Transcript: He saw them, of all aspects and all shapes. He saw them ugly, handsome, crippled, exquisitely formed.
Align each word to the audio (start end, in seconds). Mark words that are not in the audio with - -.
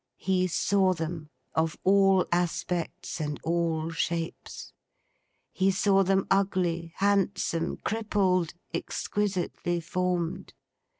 He 0.17 0.47
saw 0.47 0.93
them, 0.95 1.29
of 1.53 1.77
all 1.83 2.25
aspects 2.31 3.21
and 3.21 3.39
all 3.43 3.91
shapes. 3.91 4.73
He 5.51 5.69
saw 5.69 6.01
them 6.01 6.25
ugly, 6.31 6.93
handsome, 6.95 7.77
crippled, 7.83 8.55
exquisitely 8.73 9.79
formed. 9.79 10.55